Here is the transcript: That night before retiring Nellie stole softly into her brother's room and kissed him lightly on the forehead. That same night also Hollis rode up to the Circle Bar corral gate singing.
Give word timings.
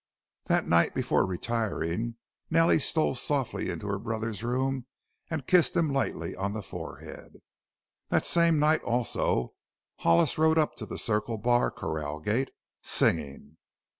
That 0.45 0.67
night 0.67 0.95
before 0.95 1.27
retiring 1.27 2.15
Nellie 2.49 2.79
stole 2.79 3.13
softly 3.13 3.69
into 3.69 3.85
her 3.85 3.99
brother's 3.99 4.43
room 4.43 4.87
and 5.29 5.45
kissed 5.45 5.77
him 5.77 5.93
lightly 5.93 6.35
on 6.35 6.53
the 6.53 6.63
forehead. 6.63 7.33
That 8.09 8.25
same 8.25 8.57
night 8.57 8.81
also 8.81 9.53
Hollis 9.97 10.39
rode 10.39 10.57
up 10.57 10.73
to 10.77 10.87
the 10.87 10.97
Circle 10.97 11.37
Bar 11.37 11.69
corral 11.69 12.19
gate 12.19 12.49
singing. 12.81 13.57